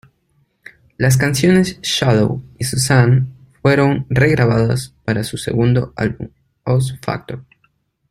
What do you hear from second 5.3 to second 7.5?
segundo álbum, Oz Factor.